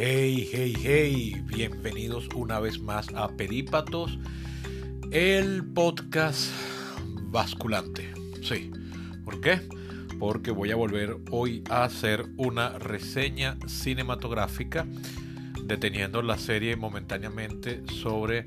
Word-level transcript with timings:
Hey, 0.00 0.48
hey, 0.52 0.74
hey, 0.80 1.42
bienvenidos 1.48 2.28
una 2.36 2.60
vez 2.60 2.80
más 2.80 3.12
a 3.16 3.36
Perípatos, 3.36 4.16
el 5.10 5.64
podcast 5.64 6.52
basculante. 7.24 8.14
Sí, 8.40 8.70
¿por 9.24 9.40
qué? 9.40 9.60
Porque 10.20 10.52
voy 10.52 10.70
a 10.70 10.76
volver 10.76 11.16
hoy 11.32 11.64
a 11.68 11.82
hacer 11.82 12.26
una 12.36 12.78
reseña 12.78 13.58
cinematográfica 13.66 14.86
deteniendo 15.64 16.22
la 16.22 16.38
serie 16.38 16.76
momentáneamente 16.76 17.82
sobre 18.00 18.44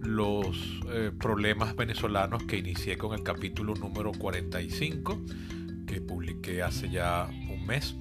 los 0.00 0.80
eh, 0.88 1.10
problemas 1.20 1.76
venezolanos 1.76 2.44
que 2.44 2.56
inicié 2.56 2.96
con 2.96 3.12
el 3.12 3.22
capítulo 3.22 3.74
número 3.74 4.12
45 4.12 5.20
que 5.86 6.00
publiqué 6.00 6.62
hace 6.62 6.88
ya 6.88 7.28
un 7.50 7.66
mes 7.66 7.96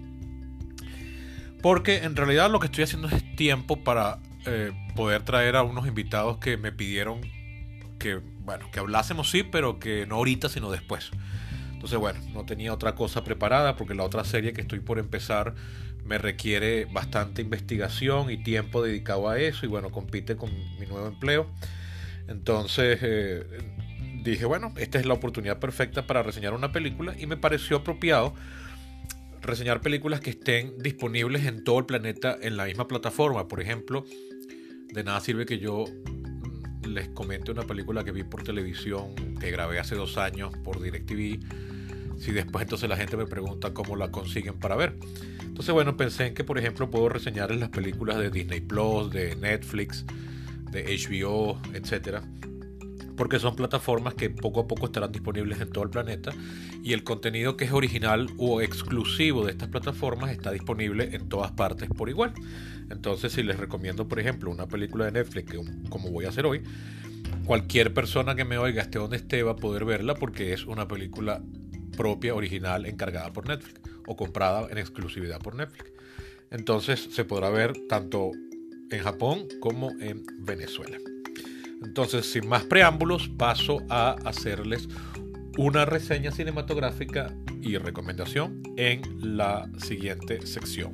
porque 1.66 2.04
en 2.04 2.16
realidad 2.16 2.52
lo 2.52 2.60
que 2.60 2.68
estoy 2.68 2.84
haciendo 2.84 3.08
es 3.08 3.36
tiempo 3.36 3.84
para 3.84 4.20
eh, 4.46 4.72
poder 4.96 5.24
traer 5.24 5.56
a 5.56 5.64
unos 5.64 5.88
invitados 5.88 6.38
que 6.38 6.58
me 6.58 6.72
pidieron 6.72 7.22
que, 7.98 8.22
bueno, 8.42 8.70
que 8.72 8.78
hablásemos 8.78 9.32
sí, 9.32 9.42
pero 9.42 9.80
que 9.80 10.06
no 10.06 10.18
ahorita, 10.18 10.48
sino 10.48 10.70
después. 10.70 11.10
Entonces, 11.74 11.98
bueno, 11.98 12.20
no 12.36 12.46
tenía 12.46 12.72
otra 12.72 12.94
cosa 12.94 13.24
preparada 13.24 13.76
porque 13.78 13.96
la 13.96 14.04
otra 14.04 14.24
serie 14.26 14.54
que 14.54 14.62
estoy 14.62 14.80
por 14.80 15.00
empezar 15.00 15.56
me 16.04 16.20
requiere 16.20 16.86
bastante 16.86 17.42
investigación 17.42 18.30
y 18.30 18.44
tiempo 18.44 18.84
dedicado 18.84 19.28
a 19.28 19.40
eso 19.40 19.66
y 19.66 19.68
bueno, 19.68 19.90
compite 19.90 20.36
con 20.36 20.52
mi 20.80 20.86
nuevo 20.86 21.08
empleo. 21.08 21.48
Entonces 22.28 23.00
eh, 23.02 23.44
dije, 24.22 24.46
bueno, 24.46 24.72
esta 24.78 25.00
es 25.00 25.08
la 25.08 25.16
oportunidad 25.16 25.58
perfecta 25.58 26.06
para 26.06 26.22
reseñar 26.22 26.54
una 26.54 26.72
película 26.72 27.16
y 27.18 27.26
me 27.26 27.38
pareció 27.38 27.78
apropiado 27.78 28.36
reseñar 29.46 29.82
películas 29.82 30.20
que 30.20 30.32
estén 30.32 30.78
disponibles 30.78 31.46
en 31.46 31.64
todo 31.64 31.80
el 31.80 31.86
planeta 31.86 32.38
en 32.42 32.58
la 32.58 32.66
misma 32.66 32.88
plataforma. 32.88 33.48
Por 33.48 33.62
ejemplo, 33.62 34.06
de 34.92 35.04
nada 35.04 35.20
sirve 35.20 35.46
que 35.46 35.60
yo 35.60 35.86
mm, 35.86 36.88
les 36.88 37.10
comente 37.10 37.52
una 37.52 37.64
película 37.64 38.04
que 38.04 38.12
vi 38.12 38.24
por 38.24 38.44
televisión, 38.44 39.16
que 39.40 39.52
grabé 39.52 39.80
hace 39.80 39.96
dos 39.96 40.18
años 40.18 40.52
por 40.64 40.82
DirecTV, 40.82 41.40
si 42.20 42.32
después 42.32 42.64
entonces 42.64 42.90
la 42.90 42.98
gente 42.98 43.18
me 43.18 43.26
pregunta 43.26 43.74
cómo 43.74 43.96
la 43.96 44.12
consiguen 44.12 44.60
para 44.60 44.76
ver. 44.76 44.98
Entonces, 45.42 45.74
bueno, 45.74 45.96
pensé 45.96 46.28
en 46.28 46.34
que, 46.34 46.44
por 46.44 46.58
ejemplo, 46.58 46.90
puedo 46.90 47.08
reseñar 47.10 47.54
las 47.56 47.70
películas 47.70 48.18
de 48.18 48.30
Disney 48.30 48.62
Plus, 48.62 49.10
de 49.12 49.36
Netflix, 49.38 50.06
de 50.72 50.84
HBO, 50.84 51.62
etcétera 51.74 52.24
porque 53.16 53.40
son 53.40 53.56
plataformas 53.56 54.14
que 54.14 54.30
poco 54.30 54.62
a 54.62 54.68
poco 54.68 54.88
estarán 54.88 55.12
disponibles 55.12 55.62
en 55.62 55.70
todo 55.70 55.84
el 55.84 55.90
planeta 55.90 56.32
y 56.84 56.94
el 56.94 57.04
contenido 57.04 57.58
que 57.58 57.66
es 57.66 57.72
original 57.72 58.30
o 58.38 58.62
exclusivo 58.62 59.46
de 59.46 59.52
estas 59.52 59.70
plataformas 59.70 60.32
está 60.32 60.52
disponible 60.52 61.16
en 61.16 61.30
todas 61.30 61.52
partes 61.52 61.90
por 61.90 62.10
igual. 62.10 62.34
Entonces, 62.90 63.34
si 63.34 63.44
les 63.44 63.58
recomiendo, 63.58 64.08
por 64.08 64.20
ejemplo, 64.20 64.52
una 64.52 64.68
película 64.68 65.06
de 65.06 65.12
Netflix, 65.12 65.54
como 65.90 66.12
voy 66.12 66.26
a 66.26 66.30
hacer 66.30 66.46
hoy, 66.46 66.62
cualquier 67.46 67.94
persona 67.94 68.36
que 68.36 68.46
me 68.46 68.58
oiga, 68.58 68.82
esté 68.82 69.00
donde 69.00 69.18
esté, 69.18 69.44
va 69.44 69.54
a 69.54 69.56
poder 69.56 69.86
verla 69.86 70.16
porque 70.16 70.54
es 70.54 70.66
una 70.66 70.88
película 70.88 71.42
propia, 71.98 72.36
original, 72.36 72.86
encargada 72.86 73.32
por 73.32 73.48
Netflix 73.48 73.82
o 74.08 74.16
comprada 74.16 74.68
en 74.70 74.78
exclusividad 74.78 75.40
por 75.40 75.56
Netflix. 75.56 75.92
Entonces, 76.52 77.08
se 77.12 77.26
podrá 77.26 77.50
ver 77.50 77.74
tanto 77.90 78.32
en 78.92 79.02
Japón 79.02 79.48
como 79.60 79.92
en 80.00 80.24
Venezuela. 80.40 80.98
Entonces, 81.84 82.32
sin 82.32 82.48
más 82.48 82.64
preámbulos, 82.64 83.30
paso 83.30 83.82
a 83.90 84.12
hacerles 84.26 84.88
una 85.58 85.86
reseña 85.86 86.32
cinematográfica 86.32 87.34
y 87.62 87.78
recomendación 87.78 88.62
en 88.78 89.02
la 89.38 89.70
siguiente 89.78 90.46
sección. 90.46 90.94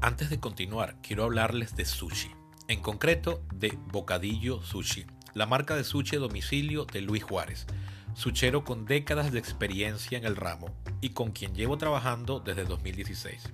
Antes 0.00 0.30
de 0.30 0.40
continuar, 0.40 0.96
quiero 1.02 1.24
hablarles 1.24 1.76
de 1.76 1.84
sushi, 1.84 2.30
en 2.68 2.80
concreto 2.80 3.42
de 3.54 3.78
Bocadillo 3.92 4.62
Sushi, 4.62 5.06
la 5.34 5.46
marca 5.46 5.76
de 5.76 5.84
sushi 5.84 6.16
a 6.16 6.20
domicilio 6.20 6.84
de 6.86 7.02
Luis 7.02 7.22
Juárez 7.22 7.66
suchero 8.18 8.64
con 8.64 8.84
décadas 8.84 9.30
de 9.30 9.38
experiencia 9.38 10.18
en 10.18 10.24
el 10.24 10.34
ramo 10.34 10.74
y 11.00 11.10
con 11.10 11.30
quien 11.30 11.54
llevo 11.54 11.78
trabajando 11.78 12.40
desde 12.40 12.64
2016. 12.64 13.44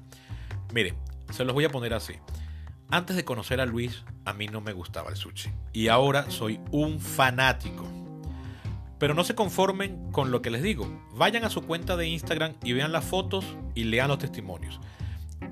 Mire, 0.73 0.95
se 1.31 1.45
los 1.45 1.53
voy 1.53 1.67
a 1.67 1.69
poner 1.69 1.93
así. 1.93 2.15
Antes 2.89 3.15
de 3.15 3.27
conocer 3.27 3.61
a 3.61 3.67
Luis, 3.67 4.05
a 4.25 4.33
mí 4.33 4.47
no 4.47 4.63
me 4.63 4.73
gustaba 4.73 5.11
el 5.11 5.17
sushi. 5.17 5.51
Y 5.75 5.89
ahora 5.89 6.31
soy 6.31 6.61
un 6.71 6.99
fanático. 6.99 7.87
Pero 8.99 9.13
no 9.13 9.23
se 9.23 9.35
conformen 9.35 10.11
con 10.13 10.31
lo 10.31 10.41
que 10.41 10.51
les 10.51 10.63
digo. 10.63 10.89
Vayan 11.15 11.45
a 11.45 11.51
su 11.51 11.61
cuenta 11.61 11.99
de 11.99 12.09
Instagram 12.09 12.55
y 12.65 12.73
vean 12.73 12.93
las 12.93 13.05
fotos 13.05 13.45
y 13.75 13.85
lean 13.85 14.09
los 14.09 14.19
testimonios. 14.19 14.81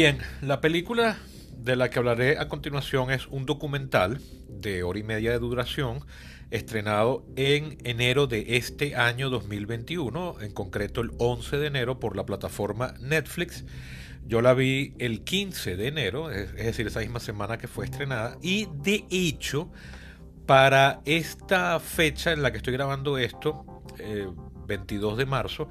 Bien, 0.00 0.18
la 0.40 0.62
película 0.62 1.18
de 1.58 1.76
la 1.76 1.90
que 1.90 1.98
hablaré 1.98 2.38
a 2.38 2.48
continuación 2.48 3.10
es 3.10 3.26
un 3.26 3.44
documental 3.44 4.18
de 4.48 4.82
hora 4.82 4.98
y 4.98 5.02
media 5.02 5.30
de 5.30 5.38
duración 5.38 6.00
estrenado 6.50 7.26
en 7.36 7.76
enero 7.84 8.26
de 8.26 8.56
este 8.56 8.96
año 8.96 9.28
2021, 9.28 10.40
en 10.40 10.52
concreto 10.52 11.02
el 11.02 11.10
11 11.18 11.58
de 11.58 11.66
enero 11.66 12.00
por 12.00 12.16
la 12.16 12.24
plataforma 12.24 12.94
Netflix. 12.98 13.66
Yo 14.24 14.40
la 14.40 14.54
vi 14.54 14.94
el 14.98 15.22
15 15.22 15.76
de 15.76 15.88
enero, 15.88 16.30
es, 16.30 16.54
decir, 16.54 16.86
esa 16.86 17.00
misma 17.00 17.20
semana 17.20 17.58
que 17.58 17.68
fue 17.68 17.84
estrenada, 17.84 18.38
y 18.40 18.68
de 18.76 19.04
hecho, 19.10 19.70
para 20.46 21.02
esta 21.04 21.78
fecha 21.78 22.32
en 22.32 22.40
la 22.40 22.52
que 22.52 22.56
estoy 22.56 22.72
grabando 22.72 23.18
esto, 23.18 23.82
22 24.66 25.12
eh, 25.12 25.16
de 25.18 25.26
marzo, 25.26 25.68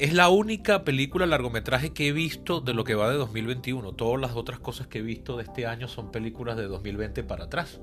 es 0.00 0.14
la 0.14 0.30
única 0.30 0.82
película 0.82 1.26
largometraje 1.26 1.92
que 1.92 2.08
he 2.08 2.12
visto 2.12 2.62
de 2.62 2.72
lo 2.72 2.84
que 2.84 2.94
va 2.94 3.10
de 3.10 3.16
2021. 3.16 3.92
Todas 3.92 4.18
las 4.18 4.34
otras 4.34 4.58
cosas 4.58 4.86
que 4.86 5.00
he 5.00 5.02
visto 5.02 5.36
de 5.36 5.42
este 5.42 5.66
año 5.66 5.88
son 5.88 6.10
películas 6.10 6.56
de 6.56 6.68
2020 6.68 7.22
para 7.22 7.44
atrás. 7.44 7.80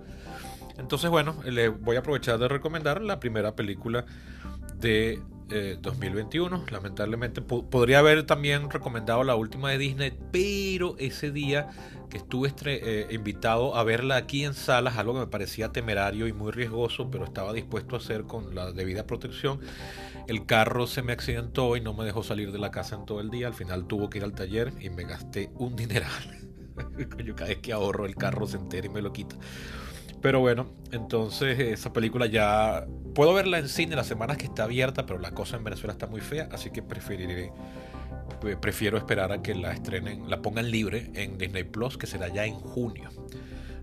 Entonces, 0.79 1.11
bueno, 1.11 1.35
le 1.45 1.69
voy 1.69 1.95
a 1.95 1.99
aprovechar 1.99 2.39
de 2.39 2.47
recomendar 2.47 3.03
la 3.03 3.19
primera 3.19 3.55
película 3.55 4.05
de 4.79 5.21
2021. 5.81 6.57
Eh, 6.57 6.71
Lamentablemente 6.71 7.41
podría 7.41 7.99
haber 7.99 8.25
también 8.25 8.69
recomendado 8.69 9.23
la 9.23 9.35
última 9.35 9.69
de 9.71 9.77
Disney, 9.77 10.13
pero 10.31 10.95
ese 10.99 11.31
día 11.31 11.69
que 12.09 12.17
estuve 12.17 12.53
eh, 12.65 13.07
invitado 13.11 13.75
a 13.75 13.83
verla 13.83 14.15
aquí 14.15 14.45
en 14.45 14.53
salas, 14.53 14.97
algo 14.97 15.13
que 15.13 15.19
me 15.21 15.27
parecía 15.27 15.71
temerario 15.71 16.27
y 16.27 16.33
muy 16.33 16.51
riesgoso, 16.51 17.09
pero 17.11 17.25
estaba 17.25 17.53
dispuesto 17.53 17.95
a 17.95 17.99
hacer 17.99 18.23
con 18.23 18.55
la 18.55 18.71
debida 18.71 19.05
protección. 19.05 19.59
El 20.27 20.45
carro 20.45 20.87
se 20.87 21.01
me 21.01 21.13
accidentó 21.13 21.75
y 21.75 21.81
no 21.81 21.93
me 21.93 22.05
dejó 22.05 22.23
salir 22.23 22.51
de 22.51 22.59
la 22.59 22.71
casa 22.71 22.95
en 22.95 23.05
todo 23.05 23.21
el 23.21 23.29
día. 23.29 23.47
Al 23.47 23.53
final 23.53 23.87
tuvo 23.87 24.09
que 24.09 24.19
ir 24.19 24.23
al 24.23 24.33
taller 24.33 24.73
y 24.79 24.89
me 24.89 25.03
gasté 25.03 25.51
un 25.55 25.75
dineral. 25.75 26.11
Yo 27.23 27.35
cada 27.35 27.49
vez 27.49 27.59
que 27.59 27.73
ahorro 27.73 28.05
el 28.05 28.15
carro 28.15 28.45
se 28.47 28.57
entera 28.57 28.87
y 28.87 28.89
me 28.89 29.01
lo 29.01 29.11
quita. 29.13 29.35
Pero 30.21 30.39
bueno, 30.39 30.67
entonces 30.91 31.59
esa 31.59 31.93
película 31.93 32.25
ya 32.25 32.85
puedo 33.13 33.33
verla 33.33 33.59
en 33.59 33.69
cine 33.69 33.95
las 33.95 34.07
semanas 34.07 34.37
que 34.37 34.45
está 34.45 34.63
abierta, 34.63 35.05
pero 35.05 35.19
la 35.19 35.31
cosa 35.31 35.57
en 35.57 35.63
Venezuela 35.63 35.93
está 35.93 36.07
muy 36.07 36.21
fea, 36.21 36.49
así 36.51 36.71
que 36.71 36.81
preferiré 36.81 37.51
eh, 38.45 38.55
prefiero 38.59 38.97
esperar 38.97 39.31
a 39.31 39.41
que 39.41 39.55
la 39.55 39.73
estrenen, 39.73 40.29
la 40.29 40.41
pongan 40.41 40.69
libre 40.69 41.09
en 41.15 41.37
Disney 41.37 41.63
Plus, 41.63 41.97
que 41.97 42.07
será 42.07 42.27
ya 42.27 42.45
en 42.45 42.55
junio. 42.55 43.09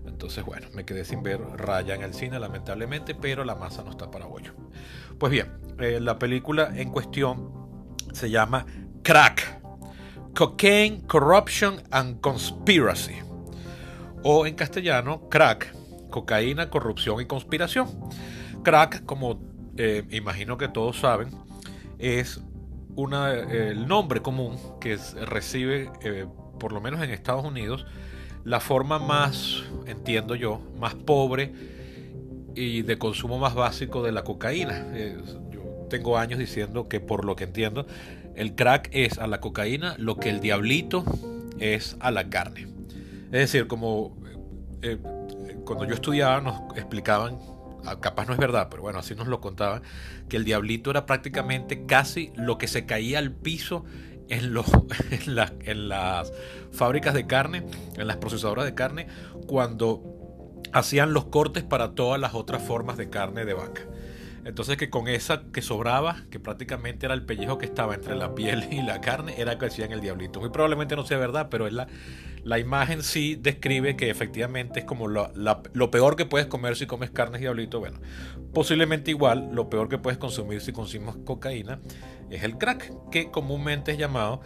Entonces, 0.05 0.45
bueno, 0.45 0.67
me 0.73 0.85
quedé 0.85 1.03
sin 1.03 1.23
ver 1.23 1.41
Raya 1.41 1.95
en 1.95 2.03
el 2.03 2.13
cine, 2.13 2.39
lamentablemente, 2.39 3.15
pero 3.15 3.43
la 3.43 3.55
masa 3.55 3.83
no 3.83 3.91
está 3.91 4.09
para 4.09 4.25
bollo. 4.25 4.53
Pues 5.19 5.31
bien, 5.31 5.51
eh, 5.79 5.99
la 5.99 6.17
película 6.17 6.71
en 6.75 6.89
cuestión 6.89 7.51
se 8.13 8.29
llama 8.29 8.65
Crack: 9.03 9.61
Cocaine, 10.33 11.01
Corruption 11.01 11.81
and 11.91 12.21
Conspiracy. 12.21 13.15
O 14.23 14.45
en 14.45 14.55
castellano, 14.55 15.27
Crack: 15.29 15.74
cocaína, 16.15 16.69
corrupción 16.69 17.19
y 17.19 17.25
conspiración. 17.25 17.89
Crack, 18.63 19.03
como 19.05 19.41
eh, 19.75 20.05
imagino 20.11 20.57
que 20.57 20.69
todos 20.69 20.97
saben, 20.97 21.27
es 21.99 22.39
una, 22.95 23.33
el 23.33 23.85
nombre 23.85 24.21
común 24.21 24.57
que 24.79 24.97
recibe, 25.25 25.91
eh, 26.01 26.25
por 26.57 26.71
lo 26.71 26.79
menos 26.79 27.03
en 27.03 27.09
Estados 27.09 27.43
Unidos, 27.43 27.85
la 28.45 28.61
forma 28.61 28.97
más, 28.97 29.63
entiendo 29.87 30.35
yo, 30.35 30.61
más 30.79 30.95
pobre 30.95 31.51
y 32.55 32.83
de 32.83 32.97
consumo 32.97 33.37
más 33.37 33.53
básico 33.53 34.01
de 34.01 34.13
la 34.13 34.23
cocaína. 34.23 34.85
yo 35.51 35.87
tengo 35.89 36.17
años 36.17 36.39
diciendo 36.39 36.87
que 36.87 37.01
por 37.01 37.25
lo 37.25 37.35
que 37.35 37.43
entiendo, 37.43 37.87
el 38.35 38.55
crack 38.55 38.87
es 38.93 39.17
a 39.17 39.27
la 39.27 39.41
cocaína 39.41 39.95
lo 39.97 40.15
que 40.15 40.29
el 40.29 40.39
diablito 40.39 41.03
es 41.59 41.97
a 41.99 42.09
la 42.11 42.29
carne. 42.29 42.67
Es 43.25 43.51
decir, 43.51 43.67
como 43.67 44.15
eh, 44.81 44.97
cuando 45.65 45.85
yo 45.85 45.95
estudiaba 45.95 46.39
nos 46.41 46.77
explicaban, 46.77 47.39
ah, 47.85 47.99
capaz 47.99 48.25
no 48.25 48.33
es 48.33 48.39
verdad, 48.39 48.67
pero 48.69 48.83
bueno, 48.83 48.99
así 48.99 49.15
nos 49.15 49.27
lo 49.27 49.41
contaban, 49.41 49.81
que 50.29 50.37
el 50.37 50.45
diablito 50.45 50.91
era 50.91 51.05
prácticamente 51.05 51.85
casi 51.85 52.31
lo 52.35 52.57
que 52.57 52.67
se 52.67 52.85
caía 52.85 53.19
al 53.19 53.31
piso 53.31 53.83
en, 54.29 54.53
las 55.89 56.33
fábricas 56.71 57.13
de 57.13 57.27
carne, 57.27 57.65
en 57.95 58.07
las 58.07 58.17
procesadoras 58.17 58.65
de 58.65 58.73
carne, 58.73 59.07
cuando 59.47 60.03
hacían 60.73 61.13
los 61.13 61.25
cortes 61.25 61.63
para 61.63 61.93
todas 61.93 62.19
las 62.19 62.33
otras 62.33 62.63
formas 62.63 62.97
de 62.97 63.09
carne 63.09 63.45
de 63.45 63.53
vaca. 63.53 63.81
Entonces 64.45 64.77
que 64.77 64.89
con 64.89 65.07
esa 65.07 65.43
que 65.51 65.61
sobraba, 65.61 66.23
que 66.29 66.39
prácticamente 66.39 67.05
era 67.07 67.15
el 67.15 67.25
pellejo 67.25 67.57
que 67.57 67.65
estaba 67.65 67.95
entre 67.95 68.15
la 68.15 68.35
piel 68.35 68.67
y 68.71 68.81
la 68.81 69.01
carne, 69.01 69.35
era 69.37 69.57
que 69.57 69.65
hacían 69.67 69.91
el 69.91 70.01
diablito. 70.01 70.39
Muy 70.39 70.49
probablemente 70.49 70.95
no 70.95 71.05
sea 71.05 71.17
verdad, 71.17 71.47
pero 71.49 71.67
es 71.67 71.73
la, 71.73 71.87
la 72.45 72.59
imagen 72.59 73.01
sí 73.01 73.35
describe 73.35 73.97
que 73.97 74.11
efectivamente 74.11 74.81
es 74.81 74.85
como 74.85 75.07
lo, 75.07 75.31
lo, 75.33 75.91
peor 75.91 76.15
que 76.15 76.27
puedes 76.27 76.45
comer 76.45 76.75
si 76.75 76.85
comes 76.85 77.09
carne 77.09 77.39
diablito. 77.39 77.79
Bueno, 77.79 77.99
posiblemente 78.53 79.09
igual 79.09 79.49
lo 79.51 79.67
peor 79.67 79.89
que 79.89 79.97
puedes 79.97 80.19
consumir 80.19 80.61
si 80.61 80.71
consumes 80.71 81.15
cocaína 81.25 81.79
es 82.29 82.43
el 82.43 82.59
crack, 82.59 83.09
que 83.09 83.31
comúnmente 83.31 83.93
es 83.93 83.97
llamado 83.97 84.41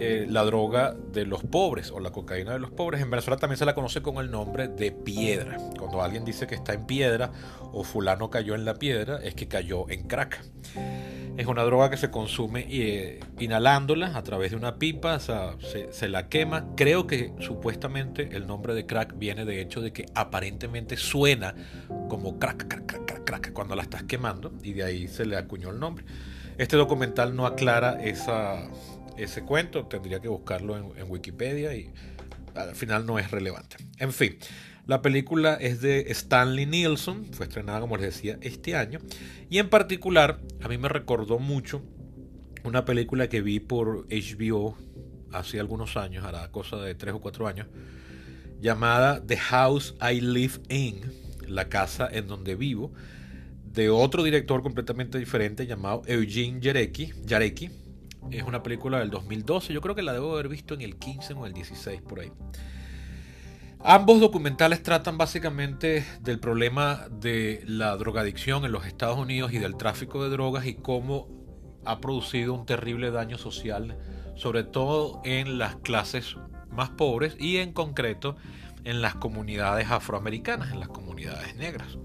eh, 0.00 0.26
la 0.28 0.42
droga 0.42 0.96
de 1.12 1.24
los 1.24 1.44
pobres 1.44 1.92
o 1.92 2.00
la 2.00 2.10
cocaína 2.10 2.54
de 2.54 2.58
los 2.58 2.72
pobres. 2.72 3.00
En 3.00 3.08
Venezuela 3.08 3.36
también 3.36 3.56
se 3.56 3.66
la 3.66 3.76
conoce 3.76 4.02
con 4.02 4.16
el 4.16 4.28
nombre 4.28 4.66
de 4.66 4.90
piedra. 4.90 5.58
Cuando 5.78 6.02
alguien 6.02 6.24
dice 6.24 6.48
que 6.48 6.56
está 6.56 6.72
en 6.72 6.86
piedra 6.86 7.30
o 7.72 7.84
fulano 7.84 8.30
cayó 8.30 8.56
en 8.56 8.64
la 8.64 8.74
piedra, 8.74 9.20
es 9.22 9.36
que 9.36 9.46
cayó 9.46 9.88
en 9.90 10.08
crack. 10.08 10.44
Es 11.36 11.46
una 11.46 11.62
droga 11.62 11.88
que 11.88 11.96
se 11.96 12.10
consume 12.10 12.66
eh, 12.68 13.20
inhalándola 13.38 14.16
a 14.16 14.22
través 14.22 14.50
de 14.50 14.56
una 14.58 14.78
pipa, 14.78 15.18
se, 15.18 16.08
la 16.08 16.28
quema. 16.28 16.74
Creo 16.76 17.06
que 17.06 17.32
supuestamente 17.40 18.28
el 18.32 18.46
nombre 18.46 18.74
de 18.74 18.84
crack 18.84 19.18
viene 19.18 19.44
de 19.46 19.60
hecho 19.62 19.80
de 19.80 19.92
que 19.92 20.06
aparentemente 20.14 20.96
suena 20.98 21.54
como 22.08 22.38
crack, 22.38 22.68
crack, 22.68 22.86
crack, 23.06 23.24
crack, 23.24 23.52
cuando 23.52 23.74
la 23.74 23.82
estás 23.82 24.02
quemando 24.02 24.52
y 24.62 24.74
de 24.74 24.84
ahí 24.84 25.08
se 25.08 25.24
le 25.24 25.36
acuñó 25.36 25.70
el 25.70 25.80
nombre. 25.80 26.04
Este 26.58 26.76
documental 26.76 27.34
no 27.34 27.46
aclara 27.46 28.02
esa, 28.02 28.68
ese 29.16 29.42
cuento, 29.42 29.86
tendría 29.86 30.20
que 30.20 30.28
buscarlo 30.28 30.76
en, 30.76 31.10
Wikipedia 31.10 31.74
y 31.74 31.90
al 32.54 32.74
final 32.74 33.06
no 33.06 33.18
es 33.18 33.30
relevante. 33.30 33.76
En 33.98 34.12
fin, 34.12 34.36
la 34.86 35.02
película 35.02 35.54
es 35.54 35.80
de 35.80 36.10
Stanley 36.10 36.66
Nielsen, 36.66 37.26
fue 37.32 37.46
estrenada 37.46 37.80
como 37.80 37.96
les 37.96 38.14
decía 38.14 38.38
este 38.40 38.76
año 38.76 38.98
y 39.48 39.58
en 39.58 39.68
particular 39.68 40.40
a 40.60 40.68
mí 40.68 40.78
me 40.78 40.88
recordó 40.88 41.38
mucho 41.38 41.82
una 42.64 42.84
película 42.84 43.28
que 43.28 43.42
vi 43.42 43.60
por 43.60 44.06
HBO 44.08 44.76
hace 45.32 45.58
algunos 45.58 45.96
años, 45.96 46.24
hará 46.24 46.50
cosa 46.50 46.76
de 46.76 46.94
3 46.94 47.14
o 47.14 47.20
4 47.20 47.46
años, 47.46 47.66
llamada 48.60 49.24
The 49.24 49.36
House 49.36 49.94
I 50.00 50.20
Live 50.20 50.60
In, 50.68 51.00
la 51.48 51.68
casa 51.68 52.08
en 52.10 52.28
donde 52.28 52.54
vivo, 52.54 52.92
de 53.64 53.88
otro 53.88 54.22
director 54.22 54.62
completamente 54.62 55.18
diferente 55.18 55.66
llamado 55.66 56.02
Eugene 56.06 56.60
Jarecki, 56.62 57.12
Jarecki 57.26 57.70
es 58.30 58.42
una 58.44 58.62
película 58.62 58.98
del 59.00 59.10
2012. 59.10 59.72
Yo 59.72 59.80
creo 59.80 59.94
que 59.94 60.02
la 60.02 60.12
debo 60.12 60.32
haber 60.32 60.48
visto 60.48 60.74
en 60.74 60.82
el 60.82 60.96
15 60.96 61.34
o 61.34 61.46
el 61.46 61.52
16 61.52 62.00
por 62.02 62.20
ahí. 62.20 62.30
Ambos 63.84 64.20
documentales 64.20 64.84
tratan 64.84 65.18
básicamente 65.18 66.06
del 66.20 66.38
problema 66.38 67.08
de 67.10 67.64
la 67.66 67.96
drogadicción 67.96 68.64
en 68.64 68.70
los 68.70 68.86
Estados 68.86 69.18
Unidos 69.18 69.52
y 69.52 69.58
del 69.58 69.76
tráfico 69.76 70.22
de 70.22 70.30
drogas 70.30 70.66
y 70.66 70.74
cómo 70.74 71.26
ha 71.84 72.00
producido 72.00 72.54
un 72.54 72.64
terrible 72.64 73.10
daño 73.10 73.38
social, 73.38 73.98
sobre 74.36 74.62
todo 74.62 75.20
en 75.24 75.58
las 75.58 75.74
clases 75.76 76.36
más 76.70 76.90
pobres 76.90 77.34
y 77.40 77.56
en 77.56 77.72
concreto 77.72 78.36
en 78.84 79.02
las 79.02 79.16
comunidades 79.16 79.90
afroamericanas, 79.90 80.70
en 80.70 80.78
las 80.78 80.88
comunidades 80.88 81.56
negras. 81.56 81.98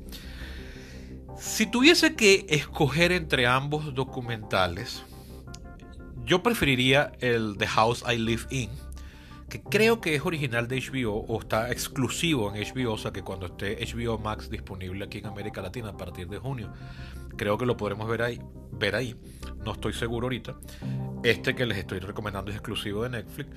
Si 1.37 1.67
tuviese 1.67 2.15
que 2.15 2.47
escoger 2.49 3.11
entre 3.11 3.45
ambos 3.45 3.93
documentales, 3.93 5.03
yo 6.25 6.41
preferiría 6.41 7.11
el 7.19 7.55
The 7.59 7.67
House 7.67 8.03
I 8.11 8.17
Live 8.17 8.47
In, 8.49 8.71
que 9.49 9.61
creo 9.61 10.01
que 10.01 10.15
es 10.15 10.25
original 10.25 10.67
de 10.67 10.81
HBO 10.81 11.25
o 11.27 11.39
está 11.39 11.71
exclusivo 11.71 12.53
en 12.53 12.61
HBO, 12.63 12.93
o 12.93 12.97
sea 12.97 13.11
que 13.11 13.23
cuando 13.23 13.45
esté 13.45 13.77
HBO 13.85 14.17
Max 14.17 14.49
disponible 14.49 15.05
aquí 15.05 15.19
en 15.19 15.27
América 15.27 15.61
Latina 15.61 15.89
a 15.89 15.97
partir 15.97 16.27
de 16.27 16.37
junio, 16.37 16.71
creo 17.37 17.57
que 17.57 17.65
lo 17.65 17.77
podremos 17.77 18.07
ver 18.09 18.21
ahí. 18.21 18.41
Ver 18.71 18.95
ahí. 18.95 19.15
No 19.63 19.73
estoy 19.73 19.93
seguro 19.93 20.25
ahorita. 20.25 20.55
Este 21.23 21.55
que 21.55 21.65
les 21.65 21.77
estoy 21.77 21.99
recomendando 21.99 22.51
es 22.51 22.57
exclusivo 22.57 23.03
de 23.03 23.09
Netflix. 23.09 23.49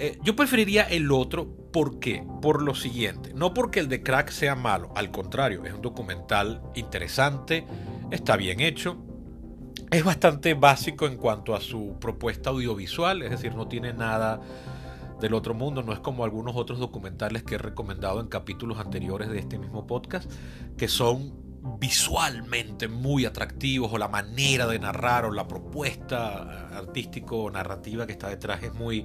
Eh, 0.00 0.16
yo 0.22 0.36
preferiría 0.36 0.84
el 0.84 1.10
otro, 1.10 1.48
¿por 1.72 1.98
qué? 1.98 2.24
Por 2.40 2.62
lo 2.62 2.76
siguiente, 2.76 3.32
no 3.34 3.52
porque 3.52 3.80
el 3.80 3.88
de 3.88 4.00
Crack 4.00 4.30
sea 4.30 4.54
malo, 4.54 4.92
al 4.94 5.10
contrario, 5.10 5.64
es 5.64 5.72
un 5.72 5.82
documental 5.82 6.62
interesante, 6.76 7.66
está 8.12 8.36
bien 8.36 8.60
hecho, 8.60 8.96
es 9.90 10.04
bastante 10.04 10.54
básico 10.54 11.06
en 11.08 11.16
cuanto 11.16 11.56
a 11.56 11.60
su 11.60 11.96
propuesta 12.00 12.50
audiovisual, 12.50 13.22
es 13.22 13.30
decir, 13.30 13.56
no 13.56 13.66
tiene 13.66 13.92
nada 13.92 14.40
del 15.20 15.34
otro 15.34 15.54
mundo, 15.54 15.82
no 15.82 15.92
es 15.92 16.00
como 16.00 16.24
algunos 16.24 16.56
otros 16.56 16.78
documentales 16.78 17.42
que 17.42 17.56
he 17.56 17.58
recomendado 17.58 18.20
en 18.20 18.28
capítulos 18.28 18.78
anteriores 18.78 19.28
de 19.28 19.38
este 19.38 19.58
mismo 19.58 19.86
podcast, 19.86 20.30
que 20.76 20.88
son 20.88 21.48
visualmente 21.80 22.88
muy 22.88 23.24
atractivos 23.24 23.92
o 23.92 23.98
la 23.98 24.08
manera 24.08 24.66
de 24.66 24.78
narrar 24.78 25.24
o 25.24 25.32
la 25.32 25.46
propuesta 25.48 26.68
artístico 26.76 27.44
o 27.44 27.50
narrativa 27.50 28.06
que 28.06 28.12
está 28.12 28.28
detrás 28.28 28.62
es 28.62 28.72
muy 28.74 29.04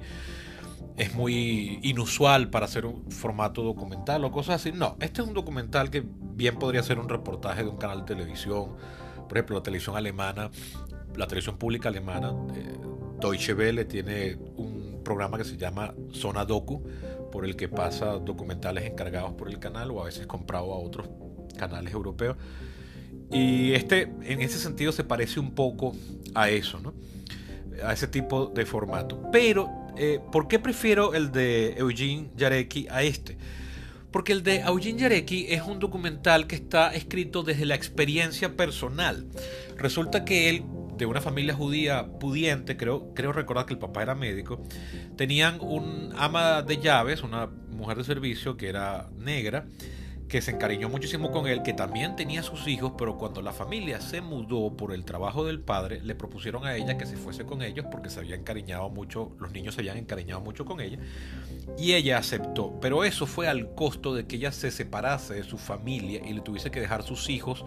es 0.96 1.12
muy 1.14 1.80
inusual 1.82 2.50
para 2.50 2.66
hacer 2.66 2.86
un 2.86 3.10
formato 3.10 3.62
documental 3.64 4.24
o 4.24 4.30
cosas 4.30 4.60
así. 4.60 4.70
No, 4.70 4.96
este 5.00 5.22
es 5.22 5.26
un 5.26 5.34
documental 5.34 5.90
que 5.90 6.04
bien 6.06 6.56
podría 6.56 6.84
ser 6.84 7.00
un 7.00 7.08
reportaje 7.08 7.64
de 7.64 7.68
un 7.68 7.78
canal 7.78 8.00
de 8.00 8.14
televisión 8.14 8.76
por 9.28 9.38
ejemplo, 9.38 9.56
la 9.56 9.62
televisión 9.62 9.96
alemana, 9.96 10.50
la 11.16 11.26
televisión 11.26 11.56
pública 11.56 11.88
alemana, 11.88 12.32
eh, 12.54 12.78
Deutsche 13.20 13.54
Welle 13.54 13.84
tiene 13.84 14.36
un 14.56 14.73
programa 15.04 15.38
que 15.38 15.44
se 15.44 15.56
llama 15.56 15.94
Zona 16.12 16.44
Doku, 16.44 16.82
por 17.30 17.44
el 17.44 17.54
que 17.54 17.68
pasa 17.68 18.18
documentales 18.18 18.84
encargados 18.84 19.34
por 19.34 19.48
el 19.48 19.58
canal 19.58 19.90
o 19.92 20.02
a 20.02 20.06
veces 20.06 20.26
comprado 20.26 20.72
a 20.72 20.78
otros 20.78 21.08
canales 21.56 21.92
europeos. 21.92 22.36
Y 23.30 23.72
este, 23.72 24.02
en 24.22 24.40
ese 24.40 24.58
sentido, 24.58 24.92
se 24.92 25.04
parece 25.04 25.40
un 25.40 25.52
poco 25.52 25.94
a 26.34 26.50
eso, 26.50 26.78
¿no? 26.80 26.94
A 27.84 27.92
ese 27.92 28.06
tipo 28.08 28.46
de 28.46 28.66
formato. 28.66 29.30
Pero, 29.32 29.70
eh, 29.96 30.20
¿por 30.32 30.48
qué 30.48 30.58
prefiero 30.58 31.14
el 31.14 31.32
de 31.32 31.74
Eugene 31.76 32.30
Jarecki 32.36 32.86
a 32.88 33.02
este? 33.02 33.36
Porque 34.14 34.30
el 34.32 34.44
de 34.44 34.60
Eugene 34.60 35.00
Jarecki 35.00 35.46
es 35.48 35.62
un 35.62 35.80
documental 35.80 36.46
que 36.46 36.54
está 36.54 36.94
escrito 36.94 37.42
desde 37.42 37.66
la 37.66 37.74
experiencia 37.74 38.56
personal. 38.56 39.26
Resulta 39.76 40.24
que 40.24 40.50
él, 40.50 40.62
de 40.96 41.06
una 41.06 41.20
familia 41.20 41.54
judía 41.54 42.06
pudiente, 42.18 42.76
creo, 42.76 43.12
creo 43.14 43.32
recordar 43.32 43.66
que 43.66 43.74
el 43.74 43.78
papá 43.78 44.02
era 44.02 44.14
médico, 44.14 44.62
tenían 45.16 45.58
un 45.60 46.12
ama 46.16 46.62
de 46.62 46.78
llaves, 46.78 47.22
una 47.22 47.46
mujer 47.46 47.96
de 47.98 48.04
servicio 48.04 48.56
que 48.56 48.68
era 48.68 49.08
negra, 49.18 49.66
que 50.28 50.40
se 50.40 50.52
encariñó 50.52 50.88
muchísimo 50.88 51.30
con 51.30 51.46
él, 51.46 51.62
que 51.62 51.72
también 51.72 52.16
tenía 52.16 52.42
sus 52.42 52.66
hijos, 52.66 52.92
pero 52.98 53.16
cuando 53.18 53.42
la 53.42 53.52
familia 53.52 54.00
se 54.00 54.20
mudó 54.20 54.76
por 54.76 54.92
el 54.92 55.04
trabajo 55.04 55.44
del 55.44 55.60
padre, 55.60 56.00
le 56.02 56.14
propusieron 56.14 56.66
a 56.66 56.74
ella 56.76 56.96
que 56.96 57.06
se 57.06 57.16
fuese 57.16 57.44
con 57.44 57.62
ellos 57.62 57.86
porque 57.90 58.10
se 58.10 58.20
había 58.20 58.34
encariñado 58.34 58.88
mucho, 58.90 59.32
los 59.38 59.52
niños 59.52 59.74
se 59.74 59.82
habían 59.82 59.98
encariñado 59.98 60.40
mucho 60.40 60.64
con 60.64 60.80
ella, 60.80 60.98
y 61.78 61.94
ella 61.94 62.18
aceptó, 62.18 62.78
pero 62.80 63.04
eso 63.04 63.26
fue 63.26 63.48
al 63.48 63.74
costo 63.74 64.14
de 64.14 64.26
que 64.26 64.36
ella 64.36 64.52
se 64.52 64.70
separase 64.70 65.34
de 65.34 65.44
su 65.44 65.58
familia 65.58 66.20
y 66.24 66.32
le 66.32 66.40
tuviese 66.40 66.70
que 66.70 66.80
dejar 66.80 67.02
sus 67.02 67.28
hijos 67.28 67.64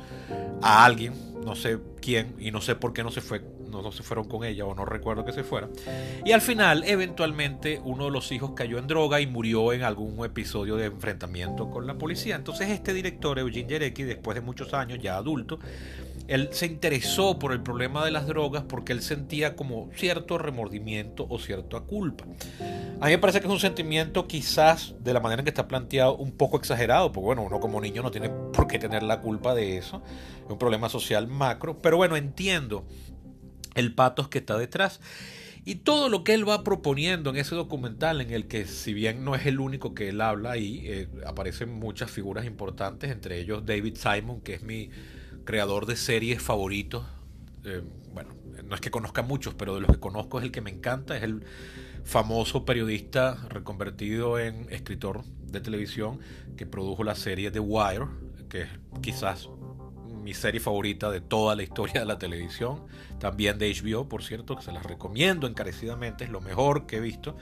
a 0.62 0.86
alguien, 0.86 1.14
no 1.46 1.56
sé 1.56 1.80
quién, 2.02 2.36
y 2.40 2.52
no 2.52 2.62
sé 2.62 2.76
por 2.76 2.94
qué 2.94 3.04
no 3.04 3.12
se 3.12 3.22
fue 3.22 3.57
no, 3.70 3.92
se 3.92 4.04
fueron 4.04 4.28
con 4.28 4.44
ella 4.44 4.66
o 4.66 4.74
no 4.74 4.86
recuerdo 4.86 5.26
que 5.26 5.34
se 5.34 5.44
fuera. 5.44 5.70
Y 6.26 6.32
al 6.32 6.42
final, 6.42 6.84
eventualmente, 6.86 7.82
uno 7.84 8.06
de 8.06 8.12
los 8.12 8.32
hijos 8.32 8.52
cayó 8.56 8.78
en 8.78 8.88
droga 8.88 9.22
y 9.22 9.28
murió 9.28 9.74
en 9.74 9.84
algún 9.84 10.24
episodio 10.26 10.76
de 10.76 10.86
enfrentamiento 10.86 11.70
con 11.70 11.88
la 11.88 11.98
policía. 11.98 12.36
Entonces 12.36 12.70
este 12.70 12.94
director, 12.94 13.40
Eugene 13.40 13.68
Jarecki, 13.70 14.04
después 14.04 14.36
de 14.36 14.42
muchos 14.42 14.74
años, 14.74 15.00
ya 15.02 15.18
adulto, 15.18 15.60
él 16.28 16.50
se 16.52 16.66
interesó 16.66 17.40
por 17.40 17.54
el 17.54 17.62
problema 17.62 18.04
de 18.04 18.12
las 18.12 18.28
drogas 18.28 18.64
porque 18.68 18.92
él 18.92 19.02
sentía 19.02 19.56
como 19.56 19.90
cierto 19.96 20.38
remordimiento 20.38 21.26
o 21.30 21.40
cierta 21.40 21.80
culpa. 21.82 22.26
A 23.00 23.06
mí 23.06 23.12
me 23.12 23.18
parece 23.18 23.40
que 23.40 23.48
es 23.48 23.54
un 23.54 23.60
sentimiento 23.60 24.28
quizás 24.28 24.96
de 25.00 25.14
la 25.14 25.20
manera 25.20 25.42
en 25.42 25.46
que 25.46 25.52
está 25.52 25.68
planteado 25.68 26.18
un 26.18 26.32
poco 26.32 26.58
exagerado, 26.58 27.12
porque 27.12 27.26
bueno, 27.26 27.44
uno 27.44 27.60
como 27.60 27.80
niño 27.80 28.04
no 28.04 28.12
tiene 28.12 28.30
por 28.30 28.68
qué 28.68 28.78
tener 28.78 29.04
la 29.04 29.22
culpa 29.22 29.56
de 29.56 29.78
eso, 29.78 30.02
es 30.44 30.52
un 30.52 30.58
problema 30.58 30.90
social 30.90 31.28
macro, 31.28 31.80
pero 31.82 31.98
bueno, 31.98 32.18
entiendo 32.18 32.86
el 33.78 33.94
patos 33.94 34.28
que 34.28 34.40
está 34.40 34.58
detrás. 34.58 35.00
Y 35.66 35.76
todo 35.76 36.08
lo 36.08 36.24
que 36.24 36.34
él 36.34 36.48
va 36.48 36.64
proponiendo 36.64 37.30
en 37.30 37.36
ese 37.36 37.54
documental, 37.54 38.22
en 38.22 38.32
el 38.32 38.48
que 38.48 38.66
si 38.66 38.94
bien 38.94 39.26
no 39.26 39.36
es 39.36 39.46
el 39.46 39.60
único 39.60 39.94
que 39.94 40.10
él 40.10 40.22
habla 40.22 40.52
ahí, 40.52 40.84
eh, 40.86 41.10
aparecen 41.26 41.74
muchas 41.74 42.10
figuras 42.10 42.46
importantes, 42.46 43.12
entre 43.12 43.40
ellos 43.40 43.66
David 43.66 43.98
Simon, 43.98 44.40
que 44.40 44.54
es 44.54 44.64
mi 44.64 44.90
creador 45.44 45.86
de 45.86 45.98
series 45.98 46.42
favoritos. 46.42 47.06
Eh, 47.66 47.82
bueno, 48.14 48.34
no 48.64 48.76
es 48.76 48.82
que 48.82 48.92
conozca 48.92 49.24
muchos, 49.24 49.56
pero 49.56 49.76
de 49.76 49.82
los 49.82 49.92
que 49.92 50.00
conozco 50.00 50.40
es 50.40 50.46
el 50.46 50.52
que 50.52 50.62
me 50.62 50.70
encanta, 50.70 51.18
es 51.18 51.24
el 51.24 51.44
famoso 52.06 52.64
periodista 52.64 53.36
reconvertido 53.50 54.40
en 54.40 54.68
escritor 54.70 55.26
de 55.52 55.60
televisión 55.60 56.20
que 56.56 56.66
produjo 56.66 57.04
la 57.04 57.16
serie 57.16 57.52
The 57.52 57.60
Wire, 57.60 58.06
que 58.48 58.62
es 58.62 58.70
quizás 59.02 59.50
mi 60.28 60.34
serie 60.34 60.60
favorita 60.60 61.10
de 61.10 61.22
toda 61.22 61.56
la 61.56 61.64
historia 61.64 62.02
de 62.02 62.06
la 62.06 62.18
televisión, 62.18 62.82
también 63.18 63.58
de 63.58 63.74
HBO, 63.74 64.10
por 64.10 64.26
cierto, 64.26 64.58
que 64.58 64.62
se 64.62 64.74
las 64.74 64.86
recomiendo 64.86 65.48
encarecidamente, 65.48 66.26
es 66.26 66.30
lo 66.30 66.42
mejor 66.42 66.86
que 66.86 66.98
he 66.98 67.00
visto. 67.00 67.38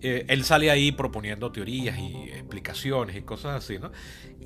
Eh, 0.00 0.24
él 0.28 0.44
sale 0.44 0.70
ahí 0.70 0.92
proponiendo 0.92 1.50
teorías 1.50 1.98
y 1.98 2.30
explicaciones 2.30 3.16
y 3.16 3.22
cosas 3.22 3.64
así, 3.64 3.80
¿no? 3.80 3.90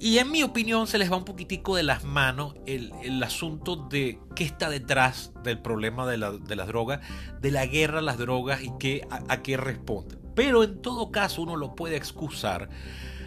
Y 0.00 0.16
en 0.16 0.30
mi 0.30 0.42
opinión 0.42 0.86
se 0.86 0.96
les 0.96 1.12
va 1.12 1.18
un 1.18 1.26
poquitico 1.26 1.76
de 1.76 1.82
las 1.82 2.04
manos 2.04 2.54
el, 2.64 3.22
asunto 3.22 3.76
de 3.76 4.18
qué 4.34 4.44
está 4.44 4.70
detrás 4.70 5.32
del 5.44 5.58
problema 5.60 6.06
de, 6.06 6.16
las 6.16 6.66
drogas, 6.66 7.00
de 7.42 7.50
la 7.50 7.66
guerra 7.66 7.98
a 7.98 8.02
las 8.02 8.16
drogas 8.16 8.62
y 8.62 8.70
qué, 8.80 9.06
a 9.10 9.42
qué 9.42 9.58
responde. 9.58 10.16
Pero 10.34 10.64
en 10.64 10.80
todo 10.80 11.10
caso 11.10 11.42
uno 11.42 11.56
lo 11.56 11.74
puede 11.74 11.96
excusar 11.96 12.70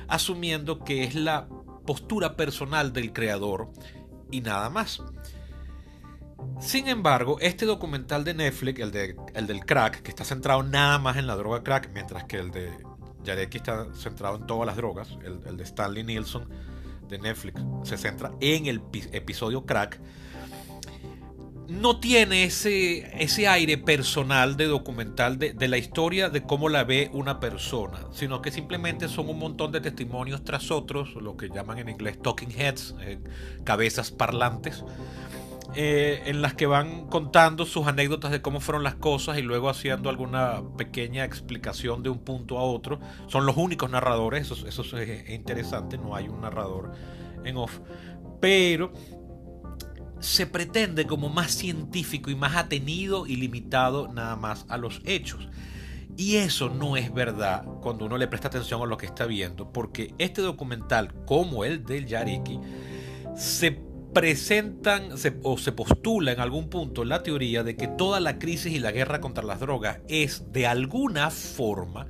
asumiendo 0.07 0.83
que 0.83 1.03
es 1.03 1.13
la 1.13 1.47
postura 1.85 2.35
personal 2.35 2.91
del 2.91 3.13
creador 3.13 3.69
y 4.35 4.41
nada 4.41 4.69
más. 4.69 5.01
Sin 6.59 6.87
embargo, 6.87 7.37
este 7.39 7.65
documental 7.65 8.23
de 8.23 8.33
Netflix, 8.33 8.79
el, 8.79 8.91
de, 8.91 9.15
el 9.33 9.47
del 9.47 9.65
crack, 9.65 10.01
que 10.01 10.09
está 10.09 10.23
centrado 10.23 10.63
nada 10.63 10.99
más 10.99 11.17
en 11.17 11.27
la 11.27 11.35
droga 11.35 11.63
crack, 11.63 11.91
mientras 11.93 12.25
que 12.25 12.37
el 12.37 12.51
de 12.51 12.71
Yareki 13.23 13.57
está 13.57 13.87
centrado 13.93 14.35
en 14.35 14.45
todas 14.45 14.65
las 14.65 14.75
drogas, 14.75 15.17
el, 15.23 15.57
de 15.57 15.63
Stanley 15.63 16.03
Nielsen 16.03 16.43
de 17.07 17.19
Netflix 17.19 17.61
se 17.83 17.97
centra 17.97 18.31
en 18.41 18.65
el 18.65 18.81
episodio 19.11 19.65
crack, 19.65 19.99
no 21.67 21.99
tiene 21.99 22.43
ese, 22.43 23.23
ese 23.23 23.47
aire 23.47 23.77
personal 23.77 24.57
de 24.57 24.65
documental 24.65 25.37
de, 25.39 25.67
la 25.67 25.77
historia 25.77 26.29
de 26.29 26.43
cómo 26.43 26.69
la 26.69 26.83
ve 26.83 27.09
una 27.13 27.39
persona, 27.39 28.05
sino 28.11 28.41
que 28.41 28.51
simplemente 28.51 29.07
son 29.07 29.29
un 29.29 29.39
montón 29.39 29.71
de 29.71 29.81
testimonios 29.81 30.43
tras 30.43 30.71
otros, 30.71 31.15
lo 31.15 31.37
que 31.37 31.49
llaman 31.49 31.79
en 31.79 31.89
inglés 31.89 32.21
talking 32.21 32.51
heads, 32.51 32.95
eh, 33.01 33.19
cabezas 33.63 34.11
parlantes, 34.11 34.83
eh, 35.75 36.21
en 36.27 36.41
las 36.41 36.53
que 36.53 36.67
van 36.67 37.07
contando 37.07 37.65
sus 37.65 37.87
anécdotas 37.87 38.31
de 38.31 38.41
cómo 38.41 38.59
fueron 38.59 38.83
las 38.83 38.95
cosas 38.95 39.37
y 39.37 39.41
luego 39.41 39.69
haciendo 39.69 40.09
alguna 40.09 40.61
pequeña 40.77 41.25
explicación 41.25 42.03
de 42.03 42.09
un 42.09 42.19
punto 42.19 42.59
a 42.59 42.63
otro. 42.63 42.99
Son 43.27 43.45
los 43.45 43.57
únicos 43.57 43.89
narradores, 43.89 44.51
eso, 44.51 44.67
eso 44.67 44.97
es 44.97 45.29
interesante, 45.29 45.97
no 45.97 46.15
hay 46.15 46.27
un 46.27 46.41
narrador 46.41 46.93
en 47.43 47.57
off. 47.57 47.79
Pero 48.39 48.93
se 50.19 50.47
pretende 50.47 51.05
como 51.05 51.29
más 51.29 51.51
científico 51.51 52.29
y 52.29 52.35
más 52.35 52.55
atenido 52.55 53.27
y 53.27 53.35
limitado 53.35 54.07
nada 54.07 54.35
más 54.35 54.65
a 54.69 54.77
los 54.77 55.01
hechos. 55.05 55.47
Y 56.17 56.37
eso 56.37 56.69
no 56.69 56.95
es 56.95 57.13
verdad 57.13 57.65
cuando 57.81 58.05
uno 58.05 58.17
le 58.17 58.27
presta 58.27 58.47
atención 58.47 58.81
a 58.81 58.85
lo 58.85 58.97
que 58.97 59.05
está 59.05 59.25
viendo, 59.25 59.71
porque 59.71 60.13
este 60.17 60.41
documental, 60.41 61.13
como 61.25 61.65
el 61.65 61.83
del 61.83 62.05
Yariki, 62.05 62.59
se 63.35 63.79
presentan 64.13 65.09
o 65.43 65.57
se 65.57 65.71
postula 65.73 66.31
en 66.31 66.39
algún 66.39 66.69
punto 66.69 67.03
la 67.03 67.21
teoría 67.21 67.63
de 67.63 67.75
que 67.75 67.89
toda 67.89 68.21
la 68.21 68.39
crisis 68.39 68.71
y 68.73 68.79
la 68.79 68.93
guerra 68.93 69.19
contra 69.19 69.43
las 69.43 69.59
drogas 69.59 69.99
es 70.07 70.53
de 70.53 70.67
alguna 70.67 71.29
forma 71.31 72.07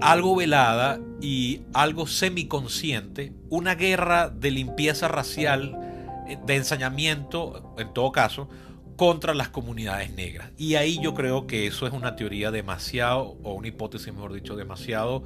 algo 0.00 0.36
velada 0.36 1.00
y 1.20 1.62
algo 1.74 2.06
semiconsciente, 2.06 3.32
una 3.50 3.74
guerra 3.74 4.30
de 4.30 4.50
limpieza 4.50 5.08
racial, 5.08 5.76
de 6.44 6.56
ensañamiento, 6.56 7.74
en 7.78 7.92
todo 7.92 8.12
caso, 8.12 8.48
contra 8.96 9.32
las 9.34 9.48
comunidades 9.48 10.12
negras. 10.12 10.50
Y 10.56 10.74
ahí 10.74 10.98
yo 11.00 11.14
creo 11.14 11.46
que 11.46 11.66
eso 11.66 11.86
es 11.86 11.92
una 11.92 12.16
teoría 12.16 12.50
demasiado, 12.50 13.36
o 13.42 13.54
una 13.54 13.68
hipótesis, 13.68 14.12
mejor 14.12 14.32
dicho, 14.32 14.56
demasiado 14.56 15.24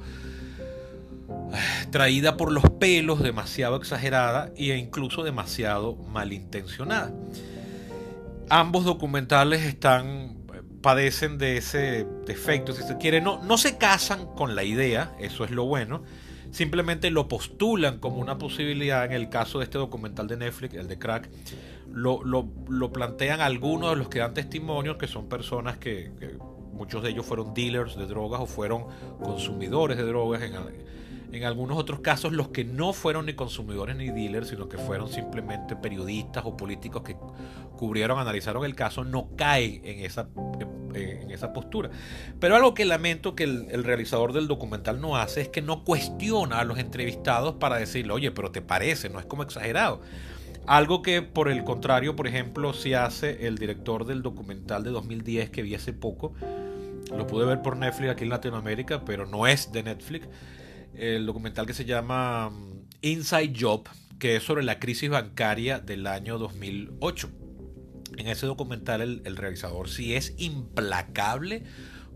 traída 1.91 2.37
por 2.37 2.51
los 2.51 2.63
pelos, 2.79 3.21
demasiado 3.21 3.75
exagerada 3.75 4.51
e 4.55 4.75
incluso 4.77 5.23
demasiado 5.23 5.95
malintencionada. 5.95 7.11
Ambos 8.49 8.83
documentales 8.83 9.63
están 9.63 10.43
padecen 10.81 11.37
de 11.37 11.57
ese 11.57 12.05
defecto, 12.25 12.73
si 12.73 12.83
se 12.83 12.97
quiere, 12.97 13.21
no, 13.21 13.41
no 13.41 13.57
se 13.57 13.77
casan 13.77 14.27
con 14.35 14.53
la 14.53 14.65
idea, 14.65 15.15
eso 15.17 15.45
es 15.45 15.51
lo 15.51 15.65
bueno, 15.65 16.03
simplemente 16.53 17.09
lo 17.09 17.27
postulan 17.27 17.99
como 17.99 18.17
una 18.17 18.37
posibilidad 18.37 19.03
en 19.05 19.11
el 19.11 19.27
caso 19.29 19.57
de 19.57 19.65
este 19.65 19.79
documental 19.79 20.27
de 20.27 20.37
Netflix, 20.37 20.75
el 20.75 20.87
de 20.87 20.99
Crack, 20.99 21.29
lo, 21.91 22.23
lo, 22.23 22.93
plantean 22.93 23.41
algunos 23.41 23.89
de 23.91 23.95
los 23.97 24.07
que 24.07 24.19
dan 24.19 24.33
testimonio, 24.33 24.97
que 24.97 25.07
son 25.07 25.27
personas 25.27 25.77
que, 25.77 26.11
que, 26.19 26.37
muchos 26.73 27.03
de 27.03 27.09
ellos 27.09 27.25
fueron 27.25 27.53
dealers 27.53 27.95
de 27.95 28.05
drogas 28.05 28.41
o 28.41 28.45
fueron 28.45 28.85
consumidores 29.21 29.97
de 29.97 30.03
drogas 30.03 30.41
en, 30.41 30.53
en 31.31 31.43
algunos 31.43 31.77
otros 31.77 31.99
casos, 31.99 32.31
los 32.31 32.49
que 32.49 32.63
no 32.63 32.93
fueron 32.93 33.25
ni 33.25 33.33
consumidores 33.33 33.95
ni 33.95 34.09
dealers, 34.09 34.49
sino 34.49 34.69
que 34.69 34.77
fueron 34.77 35.09
simplemente 35.09 35.75
periodistas 35.75 36.45
o 36.45 36.55
políticos 36.55 37.01
que 37.03 37.15
cubrieron, 37.77 38.19
analizaron 38.19 38.63
el 38.65 38.75
caso, 38.75 39.03
no 39.03 39.29
caen 39.35 39.81
en 39.83 40.05
esa, 40.05 40.29
en 40.95 41.31
esa 41.31 41.53
postura. 41.53 41.89
Pero 42.39 42.55
algo 42.55 42.73
que 42.73 42.85
lamento 42.85 43.35
que 43.35 43.43
el, 43.43 43.83
realizador 43.83 44.33
del 44.33 44.47
documental 44.47 45.01
no 45.01 45.17
hace 45.17 45.41
es 45.41 45.49
que 45.49 45.61
no 45.61 45.83
cuestiona 45.83 46.59
a 46.59 46.63
los 46.63 46.79
entrevistados 46.79 47.55
para 47.55 47.77
decirle, 47.77 48.13
oye, 48.13 48.31
pero 48.31 48.51
te 48.51 48.61
parece, 48.61 49.09
no 49.09 49.19
es 49.19 49.25
como 49.25 49.43
exagerado. 49.43 50.01
Algo 50.65 51.01
que 51.01 51.21
por 51.21 51.49
el 51.49 51.63
contrario, 51.63 52.15
por 52.15 52.27
ejemplo, 52.27 52.73
si 52.73 52.93
hace 52.93 53.47
el 53.47 53.57
director 53.57 54.05
del 54.05 54.21
documental 54.21 54.83
de 54.83 54.91
2010 54.91 55.49
que 55.49 55.61
vi 55.61 55.75
hace 55.75 55.91
poco, 55.93 56.33
lo 57.15 57.27
pude 57.27 57.45
ver 57.45 57.61
por 57.61 57.75
Netflix 57.75 58.11
aquí 58.11 58.23
en 58.23 58.29
Latinoamérica, 58.29 59.03
pero 59.03 59.25
no 59.25 59.45
es 59.45 59.71
de 59.71 59.83
Netflix 59.83 60.27
el 60.95 61.25
documental 61.25 61.65
que 61.65 61.73
se 61.73 61.85
llama 61.85 62.49
mm, 62.49 62.85
Inside 63.01 63.53
Job, 63.59 63.89
que 64.19 64.37
es 64.37 64.43
sobre 64.43 64.63
la 64.63 64.79
crisis 64.79 65.09
bancaria 65.09 65.79
del 65.79 66.07
año 66.07 66.37
2008. 66.37 67.29
En 68.17 68.27
ese 68.27 68.45
documental 68.45 69.01
el, 69.01 69.35
realizador 69.37 69.89
sí 69.89 70.15
es 70.15 70.33
implacable 70.37 71.63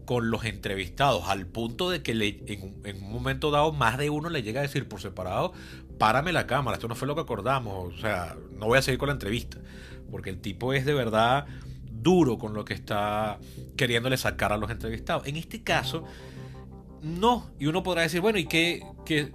con 0.05 0.31
los 0.31 0.45
entrevistados, 0.45 1.27
al 1.27 1.45
punto 1.47 1.89
de 1.89 2.01
que 2.01 2.11
en, 2.13 2.81
en, 2.85 3.03
un 3.03 3.11
momento 3.11 3.51
dado 3.51 3.73
más 3.73 3.97
de 3.97 4.09
uno 4.09 4.29
le 4.29 4.41
llega 4.41 4.61
a 4.61 4.63
decir 4.63 4.87
por 4.87 5.01
separado, 5.01 5.51
párame 5.97 6.31
la 6.31 6.47
cámara, 6.47 6.75
esto 6.75 6.87
no 6.87 6.95
fue 6.95 7.07
lo 7.07 7.15
que 7.15 7.21
acordamos, 7.21 7.93
o 7.93 7.97
sea, 7.97 8.37
no 8.57 8.67
voy 8.67 8.77
a 8.77 8.81
seguir 8.81 8.99
con 8.99 9.07
la 9.07 9.13
entrevista, 9.13 9.57
porque 10.09 10.29
el 10.29 10.39
tipo 10.39 10.71
es 10.73 10.85
de 10.85 10.93
verdad 10.93 11.45
duro 11.91 12.37
con 12.37 12.53
lo 12.53 12.63
que 12.63 12.73
está 12.73 13.37
queriéndole 13.75 14.17
sacar 14.17 14.53
a 14.53 14.57
los 14.57 14.69
entrevistados. 14.71 15.27
En 15.27 15.35
este 15.35 15.63
caso, 15.63 16.05
no. 17.01 17.49
Y 17.59 17.67
uno 17.67 17.83
podrá 17.83 18.03
decir, 18.03 18.21
bueno, 18.21 18.39
¿y 18.39 18.45
qué, 18.45 18.81
qué, 19.05 19.31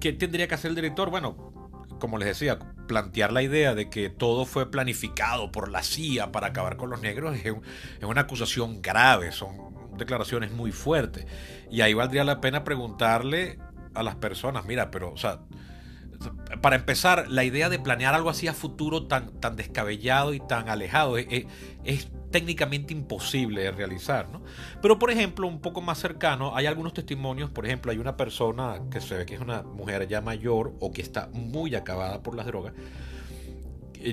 qué, 0.00 0.12
tendría 0.12 0.48
que 0.48 0.54
hacer 0.54 0.70
el 0.70 0.74
director? 0.74 1.10
Bueno, 1.10 1.52
como 1.98 2.18
les 2.18 2.28
decía, 2.28 2.58
plantear 2.88 3.32
la 3.32 3.42
idea 3.42 3.76
de 3.76 3.88
que 3.88 4.10
todo 4.10 4.44
fue 4.44 4.68
planificado 4.68 5.52
por 5.52 5.70
la 5.70 5.84
CIA 5.84 6.32
para 6.32 6.48
acabar 6.48 6.76
con 6.76 6.90
los 6.90 7.00
negros 7.00 7.36
es, 7.44 7.54
una 8.02 8.22
acusación 8.22 8.82
grave, 8.82 9.30
son 9.30 9.56
declaraciones 9.96 10.50
muy 10.50 10.72
fuertes. 10.72 11.26
Y 11.70 11.82
ahí 11.82 11.94
valdría 11.94 12.24
la 12.24 12.40
pena 12.40 12.64
preguntarle 12.64 13.60
a 13.94 14.02
las 14.02 14.16
personas, 14.16 14.64
mira, 14.64 14.90
pero, 14.90 15.12
o 15.12 15.16
sea, 15.16 15.38
para 16.60 16.76
empezar, 16.76 17.26
la 17.28 17.44
idea 17.44 17.68
de 17.68 17.78
planear 17.78 18.14
algo 18.14 18.30
así 18.30 18.48
a 18.48 18.54
futuro 18.54 19.06
tan, 19.06 19.30
tan 19.40 19.56
descabellado 19.56 20.34
y 20.34 20.40
tan 20.40 20.68
alejado 20.68 21.18
es, 21.18 21.46
es 21.84 22.08
técnicamente 22.30 22.92
imposible 22.92 23.62
de 23.62 23.70
realizar. 23.70 24.28
¿no? 24.28 24.42
Pero 24.82 24.98
por 24.98 25.10
ejemplo, 25.10 25.46
un 25.46 25.60
poco 25.60 25.80
más 25.80 25.98
cercano, 25.98 26.56
hay 26.56 26.66
algunos 26.66 26.94
testimonios, 26.94 27.50
por 27.50 27.66
ejemplo, 27.66 27.92
hay 27.92 27.98
una 27.98 28.16
persona 28.16 28.80
que 28.90 29.00
se 29.00 29.16
ve 29.16 29.26
que 29.26 29.34
es 29.34 29.40
una 29.40 29.62
mujer 29.62 30.08
ya 30.08 30.20
mayor 30.20 30.74
o 30.80 30.92
que 30.92 31.02
está 31.02 31.28
muy 31.32 31.74
acabada 31.74 32.22
por 32.22 32.34
las 32.34 32.46
drogas, 32.46 32.74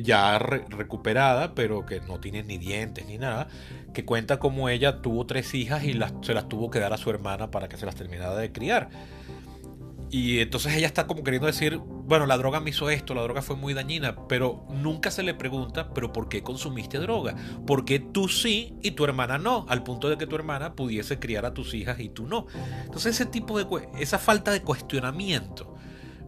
ya 0.01 0.39
recuperada, 0.39 1.53
pero 1.53 1.85
que 1.85 2.01
no 2.01 2.19
tiene 2.19 2.43
ni 2.43 2.57
dientes 2.57 3.05
ni 3.05 3.17
nada, 3.17 3.47
que 3.93 4.03
cuenta 4.03 4.39
como 4.39 4.69
ella 4.69 5.01
tuvo 5.01 5.25
tres 5.25 5.53
hijas 5.53 5.83
y 5.83 5.93
las, 5.93 6.13
se 6.21 6.33
las 6.33 6.49
tuvo 6.49 6.69
que 6.69 6.79
dar 6.79 6.93
a 6.93 6.97
su 6.97 7.09
hermana 7.09 7.51
para 7.51 7.69
que 7.69 7.77
se 7.77 7.85
las 7.85 7.95
terminara 7.95 8.35
de 8.35 8.51
criar. 8.51 8.89
Y 10.11 10.39
entonces 10.39 10.75
ella 10.75 10.87
está 10.87 11.07
como 11.07 11.23
queriendo 11.23 11.47
decir, 11.47 11.77
bueno, 11.77 12.25
la 12.25 12.37
droga 12.37 12.59
me 12.59 12.69
hizo 12.69 12.89
esto, 12.89 13.13
la 13.15 13.23
droga 13.23 13.41
fue 13.41 13.55
muy 13.55 13.73
dañina, 13.73 14.15
pero 14.27 14.65
nunca 14.69 15.09
se 15.11 15.23
le 15.23 15.33
pregunta, 15.33 15.93
pero 15.93 16.13
¿por 16.13 16.29
qué 16.29 16.43
consumiste 16.43 16.99
droga? 16.99 17.35
¿Por 17.65 17.85
qué 17.85 17.99
tú 17.99 18.27
sí 18.27 18.75
y 18.81 18.91
tu 18.91 19.03
hermana 19.03 19.37
no? 19.37 19.65
Al 19.67 19.83
punto 19.83 20.09
de 20.09 20.17
que 20.17 20.27
tu 20.27 20.35
hermana 20.35 20.75
pudiese 20.75 21.19
criar 21.19 21.45
a 21.45 21.53
tus 21.53 21.73
hijas 21.73 21.99
y 21.99 22.09
tú 22.09 22.27
no. 22.27 22.45
Entonces 22.83 23.15
ese 23.15 23.25
tipo 23.25 23.57
de, 23.57 23.89
esa 23.99 24.19
falta 24.19 24.51
de 24.51 24.61
cuestionamiento 24.61 25.75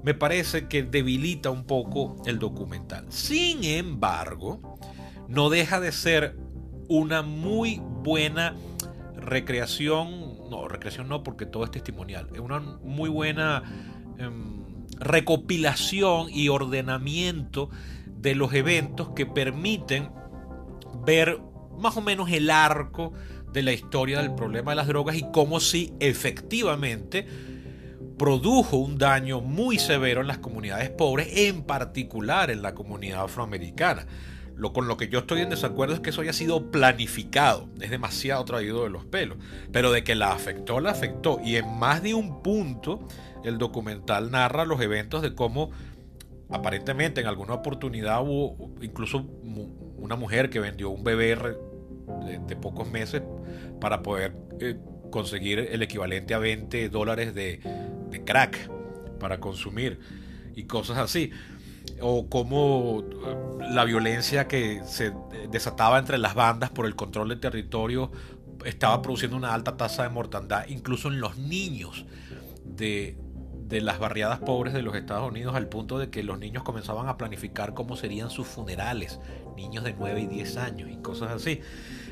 me 0.03 0.13
parece 0.13 0.67
que 0.67 0.84
debilita 0.84 1.50
un 1.50 1.65
poco 1.65 2.15
el 2.25 2.39
documental. 2.39 3.05
Sin 3.10 3.63
embargo, 3.63 4.77
no 5.27 5.50
deja 5.50 5.79
de 5.79 5.91
ser 5.91 6.38
una 6.88 7.22
muy 7.22 7.81
buena 7.84 8.55
recreación, 9.27 10.50
no, 10.50 10.67
recreación 10.67 11.07
no, 11.07 11.24
porque 11.24 11.46
todo 11.46 11.63
es 11.63 11.72
testimonial, 11.72 12.27
es 12.34 12.39
una 12.39 12.60
muy 12.60 13.10
buena 13.10 13.63
em, 14.17 14.65
recopilación 15.00 16.29
y 16.31 16.50
ordenamiento 16.50 17.69
de 18.05 18.36
los 18.36 18.53
eventos 18.53 19.10
que 19.10 19.25
permiten 19.25 20.10
ver 21.05 21.39
más 21.77 21.96
o 21.98 22.01
menos 22.01 22.31
el 22.31 22.50
arco 22.50 23.13
de 23.53 23.63
la 23.63 23.74
historia 23.74 24.22
del 24.22 24.34
problema 24.34 24.72
de 24.72 24.75
las 24.77 24.88
drogas 24.88 25.15
y 25.15 25.25
cómo 25.31 25.60
si 25.60 25.93
efectivamente 26.00 27.27
produjo 28.17 28.77
un 28.77 28.98
daño 28.98 29.41
muy 29.41 29.77
severo 29.77 30.22
en 30.22 30.27
las 30.27 30.39
comunidades 30.39 30.89
pobres, 30.89 31.27
en 31.38 31.63
particular 31.63 32.50
en 32.50 32.62
la 32.62 32.74
comunidad 32.74 33.24
afroamericana. 33.24 34.07
Lo 34.57 34.73
con 34.73 34.87
lo 34.87 34.97
que 34.97 35.07
yo 35.07 35.19
estoy 35.19 35.41
en 35.41 35.49
desacuerdo 35.49 35.93
es 35.93 35.99
que 35.99 36.09
eso 36.09 36.21
haya 36.21 36.33
sido 36.33 36.71
planificado, 36.71 37.69
es 37.79 37.91
demasiado 37.91 38.43
traído 38.43 38.83
de 38.83 38.89
los 38.89 39.05
pelos, 39.05 39.37
pero 39.71 39.91
de 39.91 40.03
que 40.03 40.15
la 40.15 40.31
afectó, 40.31 40.79
la 40.79 40.91
afectó. 40.91 41.39
Y 41.43 41.57
en 41.57 41.77
más 41.77 42.01
de 42.01 42.15
un 42.15 42.41
punto, 42.41 43.07
el 43.43 43.59
documental 43.59 44.31
narra 44.31 44.65
los 44.65 44.81
eventos 44.81 45.21
de 45.21 45.35
cómo 45.35 45.69
aparentemente 46.49 47.21
en 47.21 47.27
alguna 47.27 47.53
oportunidad 47.53 48.21
hubo 48.21 48.73
incluso 48.81 49.19
una 49.97 50.15
mujer 50.15 50.49
que 50.49 50.59
vendió 50.59 50.89
un 50.89 51.03
bebé 51.03 51.37
de, 52.47 52.55
pocos 52.55 52.89
meses 52.89 53.21
para 53.79 54.01
poder 54.01 54.35
eh, 54.59 54.77
conseguir 55.11 55.59
el 55.59 55.83
equivalente 55.83 56.33
a 56.33 56.39
20 56.39 56.89
dólares 56.89 57.35
de, 57.35 57.59
de 58.09 58.23
crack 58.23 58.69
para 59.19 59.39
consumir 59.39 59.99
y 60.55 60.63
cosas 60.63 60.97
así 60.97 61.31
o 62.01 62.30
cómo 62.30 63.04
eh, 63.04 63.68
la 63.72 63.84
violencia 63.86 64.48
que 64.48 64.82
se 64.86 65.13
desataba 65.50 66.00
entre 66.00 66.18
las 66.18 66.36
bandas 66.36 66.70
por 66.70 66.86
el 66.86 66.96
control 66.96 67.30
del 67.30 67.39
territorio 67.39 68.12
estaba 68.66 69.01
produciendo 69.01 69.38
una 69.38 69.54
alta 69.54 69.77
tasa 69.77 70.04
de 70.04 70.10
mortandad, 70.10 70.66
incluso 70.68 71.10
en 71.10 71.20
los 71.20 71.38
niños 71.38 72.06
de, 72.66 73.18
de 73.68 73.82
las 73.82 74.00
barriadas 74.00 74.39
pobres 74.39 74.74
de 74.74 74.82
los 74.82 74.96
Estados 74.96 75.30
Unidos, 75.30 75.56
al 75.56 75.68
punto 75.68 76.00
de 76.00 76.10
que 76.10 76.24
los 76.24 76.39
niños 76.39 76.63
comenzaban 76.63 77.08
a 77.08 77.18
planificar 77.18 77.74
cómo 77.74 77.96
serían 77.96 78.30
sus 78.30 78.48
funerales, 78.48 79.20
niños 79.56 79.84
de 79.84 79.94
9 79.94 80.22
y 80.22 80.27
10 80.27 80.58
años 80.58 80.89
y 80.92 80.98
cosas 80.98 81.32
así. 81.32 81.62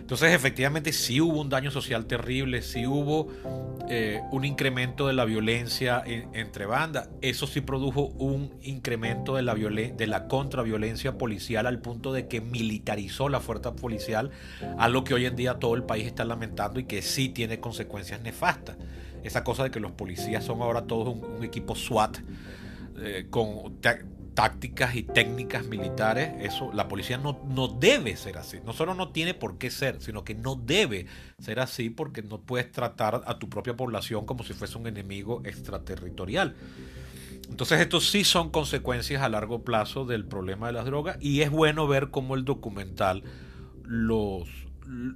Entonces, 0.05 0.35
efectivamente, 0.35 0.93
sí 0.93 1.19
hubo 1.19 1.41
un 1.41 1.49
daño 1.49 1.71
social 1.71 2.05
terrible, 2.05 2.61
sí 2.61 2.85
hubo 2.85 3.27
eh, 3.89 4.21
un 4.31 4.45
incremento 4.45 5.07
de 5.07 5.13
la 5.13 5.25
violencia 5.25 6.03
entre 6.05 6.67
bandas. 6.67 7.09
Eso 7.23 7.47
sí 7.47 7.59
produjo 7.61 8.09
un 8.19 8.53
incremento 8.61 9.35
de 9.35 9.41
la, 9.41 9.55
de 9.55 10.05
la 10.05 10.27
contraviolencia 10.27 11.17
policial 11.17 11.65
al 11.65 11.79
punto 11.79 12.13
de 12.13 12.27
que 12.27 12.39
militarizó 12.39 13.29
la 13.29 13.39
fuerza 13.39 13.75
policial, 13.75 14.29
algo 14.77 15.03
que 15.03 15.15
hoy 15.15 15.25
en 15.25 15.35
día 15.35 15.55
todo 15.55 15.73
el 15.73 15.81
país 15.81 16.05
está 16.05 16.23
lamentando 16.23 16.79
y 16.79 16.83
que 16.83 17.01
sí 17.01 17.29
tiene 17.29 17.59
consecuencias 17.59 18.21
nefastas. 18.21 18.77
Esa 19.23 19.43
cosa 19.43 19.63
de 19.63 19.71
que 19.71 19.79
los 19.79 19.93
policías 19.93 20.43
son 20.43 20.61
ahora 20.61 20.83
todos 20.83 21.15
un, 21.17 21.43
equipo 21.43 21.73
SWAT 21.73 22.19
eh, 22.99 23.25
con 23.31 23.79
tácticas 24.35 24.95
y 24.95 25.03
técnicas 25.03 25.65
militares, 25.65 26.33
eso 26.39 26.71
la 26.73 26.87
policía 26.89 27.17
no, 27.17 27.39
no 27.47 27.69
debe 27.69 28.17
ser 28.17 28.37
así. 28.37 28.59
No 28.65 28.73
solo 28.73 28.93
no 28.93 29.09
tiene 29.09 29.33
por 29.33 29.57
qué 29.57 29.71
ser, 29.71 30.01
sino 30.01 30.23
que 30.25 30.35
no 30.35 30.55
debe 30.55 31.07
ser 31.39 31.61
así 31.61 31.89
porque 31.89 32.21
no 32.21 32.41
puedes 32.41 32.71
tratar 32.71 33.23
a 33.25 33.39
tu 33.39 33.49
propia 33.49 33.75
población 33.75 34.25
como 34.25 34.43
si 34.43 34.53
fuese 34.53 34.77
un 34.77 34.87
enemigo 34.87 35.41
extraterritorial. 35.45 36.55
Entonces 37.49 37.79
estos 37.79 38.09
sí 38.09 38.25
son 38.25 38.49
consecuencias 38.49 39.21
a 39.21 39.29
largo 39.29 39.63
plazo 39.63 40.05
del 40.05 40.25
problema 40.25 40.67
de 40.67 40.73
las 40.73 40.85
drogas 40.85 41.17
y 41.21 41.41
es 41.41 41.49
bueno 41.49 41.87
ver 41.87 42.09
cómo 42.09 42.35
el 42.35 42.43
documental 42.43 43.23
los, 43.83 44.49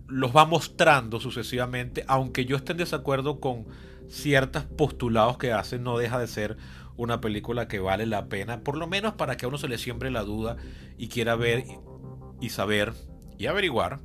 los 0.08 0.36
va 0.36 0.46
mostrando 0.46 1.20
sucesivamente, 1.20 2.06
aunque 2.08 2.46
yo 2.46 2.56
esté 2.56 2.72
en 2.72 2.78
desacuerdo 2.78 3.42
con 3.42 3.66
ciertos 4.08 4.64
postulados 4.64 5.38
que 5.38 5.52
hacen, 5.52 5.84
no 5.84 5.98
deja 5.98 6.20
de 6.20 6.28
ser 6.28 6.58
una 7.00 7.22
película 7.22 7.70
que 7.70 7.80
vale 7.80 8.06
la 8.06 8.28
pena, 8.28 8.60
por 8.60 8.78
lo 8.78 8.86
menos 8.86 9.14
para 9.14 9.38
que 9.38 9.46
a 9.46 9.48
uno 9.48 9.58
se 9.58 9.70
le 9.70 9.78
siembre 9.78 10.12
la 10.12 10.24
duda 10.24 10.58
y 10.98 11.08
quiera 11.08 11.36
ver 11.36 11.64
y 12.42 12.50
saber 12.50 12.94
y 13.38 13.46
averiguar 13.46 14.00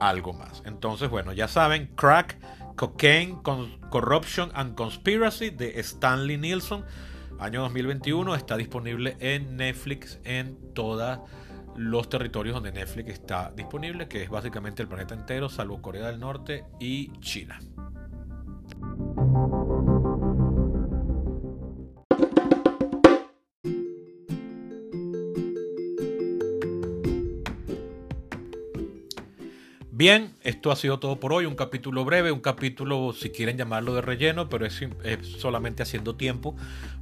algo 0.00 0.32
más. 0.32 0.62
Entonces, 0.66 1.08
bueno, 1.08 1.32
ya 1.32 1.46
saben, 1.46 1.92
Crack, 1.94 2.38
Cocaine, 2.74 3.40
Corruption 3.88 4.50
and 4.54 4.74
Conspiracy 4.74 5.50
de 5.50 5.78
Stanley 5.78 6.38
Nielsen, 6.38 6.82
año 7.38 7.60
2021, 7.62 8.34
está 8.34 8.56
disponible 8.56 9.16
en 9.20 9.56
Netflix 9.56 10.18
en 10.24 10.58
todos 10.74 11.20
los 11.76 12.08
territorios 12.08 12.54
donde 12.54 12.72
Netflix 12.72 13.10
está 13.12 13.52
disponible, 13.54 14.08
que 14.08 14.24
es 14.24 14.28
básicamente 14.28 14.82
el 14.82 14.88
planeta 14.88 15.14
entero, 15.14 15.48
salvo 15.48 15.80
Corea 15.80 16.08
del 16.08 16.18
Norte 16.18 16.64
y 16.80 17.12
China. 17.20 17.60
Bien, 30.00 30.32
esto 30.44 30.72
ha 30.72 30.76
sido 30.76 30.98
todo 30.98 31.20
por 31.20 31.34
hoy, 31.34 31.44
un 31.44 31.54
capítulo 31.54 32.06
breve, 32.06 32.32
un 32.32 32.40
capítulo, 32.40 33.12
si 33.12 33.28
quieren 33.28 33.58
llamarlo 33.58 33.94
de 33.94 34.00
relleno, 34.00 34.48
pero 34.48 34.64
es, 34.64 34.80
solamente 35.38 35.82
haciendo 35.82 36.16
tiempo 36.16 36.56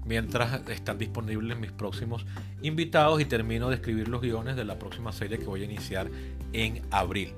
mientras 0.04 0.68
están 0.68 0.98
disponibles 0.98 1.56
mis 1.56 1.70
próximos 1.70 2.26
invitados 2.60 3.20
y 3.20 3.24
termino 3.24 3.68
de 3.68 3.76
escribir 3.76 4.08
los 4.08 4.20
guiones 4.20 4.56
de 4.56 4.64
la 4.64 4.80
próxima 4.80 5.12
serie 5.12 5.38
que 5.38 5.44
voy 5.44 5.62
a 5.62 5.66
iniciar 5.66 6.10
en 6.52 6.82
abril. 6.90 7.34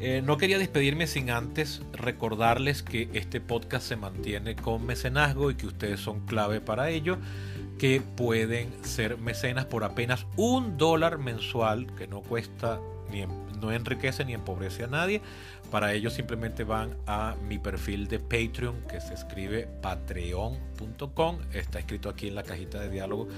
Eh, 0.00 0.20
no 0.24 0.36
quería 0.36 0.58
despedirme 0.58 1.06
sin 1.06 1.30
antes 1.30 1.80
recordarles 1.92 2.82
que 2.82 3.08
este 3.12 3.40
podcast 3.40 3.86
se 3.86 3.94
mantiene 3.94 4.56
con 4.56 4.84
mecenazgo 4.84 5.52
y 5.52 5.54
que 5.54 5.68
ustedes 5.68 6.00
son 6.00 6.26
clave 6.26 6.60
para 6.60 6.90
ello 6.90 7.18
que 7.78 8.00
pueden 8.00 8.72
ser 8.82 9.16
mecenas 9.16 9.64
por 9.64 9.84
apenas 9.84 10.26
un 10.34 10.76
dólar 10.76 11.18
mensual 11.18 11.86
que 11.94 12.08
no 12.08 12.20
cuesta 12.20 12.80
ni 13.12 13.22
no 13.60 13.72
enriquece 13.72 14.24
ni 14.24 14.34
empobrece 14.34 14.84
a 14.84 14.86
nadie. 14.86 15.20
Para 15.70 15.92
ello 15.92 16.10
simplemente 16.10 16.64
van 16.64 16.96
a 17.06 17.36
mi 17.46 17.58
perfil 17.58 18.08
de 18.08 18.18
Patreon 18.18 18.82
que 18.88 19.00
se 19.00 19.14
escribe 19.14 19.68
patreon.com. 19.82 21.38
Está 21.52 21.78
escrito 21.78 22.08
aquí 22.08 22.28
en 22.28 22.34
la 22.34 22.42
cajita 22.42 22.80
de 22.80 22.88
diálogo 22.88 23.28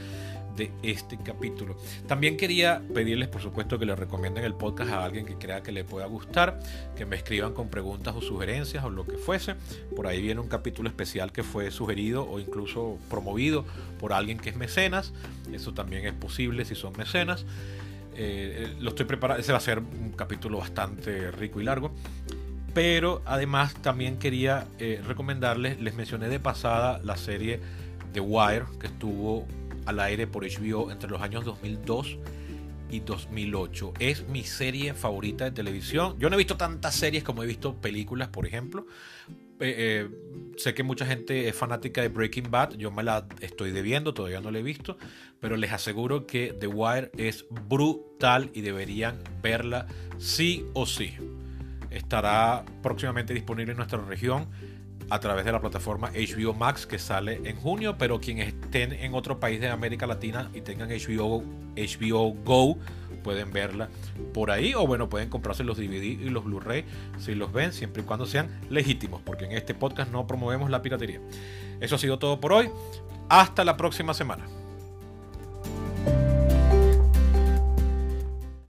de 0.57 0.71
este 0.83 1.17
capítulo. 1.19 1.77
También 2.07 2.37
quería 2.37 2.83
pedirles, 2.95 3.29
por 3.29 3.41
supuesto, 3.41 3.79
que 3.79 3.87
le 3.87 3.97
recomienden 3.97 4.45
el 4.45 4.55
podcast 4.55 4.91
a 4.91 5.05
alguien 5.05 5.27
que 5.27 5.37
crea 5.37 5.63
que 5.63 5.73
le 5.73 5.85
pueda 5.85 6.07
gustar, 6.07 6.61
que 6.97 7.07
me 7.07 7.17
escriban 7.17 7.55
con 7.55 7.69
preguntas 7.69 8.15
o 8.15 8.21
sugerencias 8.21 8.85
o 8.85 8.91
lo 8.91 9.07
que 9.07 9.17
fuese. 9.17 9.55
Por 9.97 10.07
ahí 10.07 10.21
viene 10.21 10.41
un 10.41 10.49
capítulo 10.49 10.89
especial 10.89 11.33
que 11.33 11.43
fue 11.43 11.71
sugerido 11.71 12.29
o 12.29 12.39
incluso 12.41 12.99
promovido 13.09 13.65
por 13.99 14.13
alguien 14.13 14.39
que 14.39 14.51
es 14.51 14.57
mecenas. 14.57 15.13
Eso 15.53 15.73
también 15.73 16.07
es 16.07 16.15
posible 16.15 16.65
si 16.65 16.75
son 16.75 16.93
mecenas. 16.97 17.45
Eh, 18.17 18.75
lo 18.81 18.91
estoy 18.91 19.07
preparando, 19.07 19.41
ese 19.41 19.53
va 19.53 19.59
a 19.59 19.63
ser 19.63 19.79
un 19.79 20.13
capítulo 20.13 20.59
bastante 20.59 21.31
rico 21.31 21.61
y 21.61 21.65
largo. 21.65 21.93
Pero 22.75 23.23
además 23.25 23.75
también 23.75 24.19
quería 24.19 24.67
eh, 24.79 25.03
recomendarles, 25.07 25.81
les 25.81 25.95
mencioné 25.95 26.29
de 26.29 26.39
pasada 26.39 27.01
la 27.03 27.17
serie 27.17 27.61
The 28.13 28.21
Wire, 28.21 28.65
que 28.79 28.87
estuvo 28.87 29.47
al 29.87 29.99
aire 30.01 30.27
por 30.27 30.45
HBO 30.45 30.91
entre 30.91 31.11
los 31.11 31.21
años 31.21 31.45
2002 31.45 32.19
y 32.91 33.01
2008. 33.01 33.95
Es 33.99 34.29
mi 34.29 34.45
serie 34.45 34.95
favorita 34.95 35.45
de 35.45 35.51
televisión. 35.51 36.17
Yo 36.19 36.31
no 36.31 36.37
he 36.37 36.39
visto 36.39 36.57
tantas 36.57 36.95
series 36.95 37.25
como 37.25 37.43
he 37.43 37.47
visto 37.47 37.75
películas, 37.75 38.29
por 38.29 38.47
ejemplo. 38.47 38.87
Eh, 39.61 40.09
sé 40.57 40.75
que 40.75 40.83
mucha 40.83 41.07
gente 41.07 41.49
es 41.49 41.55
fanática 41.55 42.03
de 42.03 42.09
Breaking 42.09 42.51
Bad. 42.51 42.77
Yo 42.77 42.91
me 42.91 43.03
la 43.03 43.27
estoy 43.41 43.71
debiendo, 43.71 44.15
todavía 44.15 44.41
no 44.41 44.51
la 44.51 44.59
he 44.59 44.63
visto 44.63 44.97
pero 45.41 45.57
les 45.57 45.73
aseguro 45.73 46.27
que 46.27 46.55
The 46.59 46.67
Wire 46.67 47.11
es 47.17 47.47
brutal 47.51 48.51
y 48.53 48.61
deberían 48.61 49.19
verla 49.43 49.87
sí 50.19 50.67
o 50.75 50.87
sí. 50.87 51.15
Estará 51.91 52.65
próximamente 52.83 53.35
disponible 53.35 53.73
en 53.73 53.79
nuestra 53.79 53.99
región 53.99 54.47
a 55.09 55.19
través 55.19 55.45
de 55.45 55.51
la 55.51 55.61
plataforma 55.61 56.13
HBO 56.13 56.55
Max 56.55 56.87
que 56.87 56.99
sale 56.99 57.41
en 57.45 57.57
junio, 57.57 57.97
pero 57.99 58.21
quienes 58.21 58.49
estén 58.49 58.93
en 58.93 59.15
otro 59.15 59.41
país 59.41 59.61
de 59.61 59.69
América 59.69 60.07
Latina 60.07 60.51
y 60.55 60.61
tengan 60.61 60.91
HBO, 60.91 61.43
HBO 61.75 62.35
Go 62.45 62.79
pueden 63.21 63.53
verla 63.53 63.89
por 64.35 64.51
ahí 64.51 64.75
o 64.75 64.87
bueno, 64.87 65.09
pueden 65.09 65.29
comprarse 65.29 65.65
los 65.65 65.77
DVD 65.79 66.03
y 66.03 66.31
los 66.31 66.45
Blu-ray 66.45 66.85
si 67.19 67.35
los 67.35 67.53
ven, 67.53 67.73
siempre 67.73 68.03
y 68.03 68.07
cuando 68.07 68.27
sean 68.27 68.61
legítimos, 68.69 69.23
porque 69.23 69.45
en 69.45 69.53
este 69.53 69.75
podcast 69.75 70.11
no 70.11 70.27
promovemos 70.27 70.71
la 70.71 70.83
piratería. 70.83 71.21
Eso 71.81 71.95
ha 71.95 71.99
sido 71.99 72.19
todo 72.19 72.41
por 72.41 72.53
hoy. 72.53 72.71
Hasta 73.29 73.65
la 73.65 73.77
próxima 73.77 74.15
semana. 74.15 74.47